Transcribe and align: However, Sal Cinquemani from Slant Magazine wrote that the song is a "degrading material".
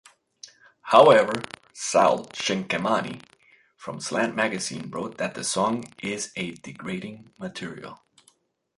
However, 0.81 1.31
Sal 1.73 2.25
Cinquemani 2.33 3.21
from 3.77 3.99
Slant 3.99 4.35
Magazine 4.35 4.89
wrote 4.89 5.19
that 5.19 5.35
the 5.35 5.43
song 5.43 5.83
is 6.01 6.31
a 6.35 6.53
"degrading 6.55 7.29
material". 7.37 8.01